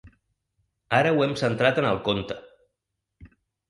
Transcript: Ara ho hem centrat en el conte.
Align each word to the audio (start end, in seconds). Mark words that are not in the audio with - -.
Ara 1.01 1.13
ho 1.17 1.23
hem 1.27 1.37
centrat 1.43 1.85
en 1.85 1.91
el 1.93 2.03
conte. 2.11 2.43